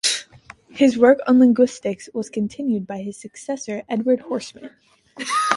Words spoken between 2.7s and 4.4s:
by his successor Edward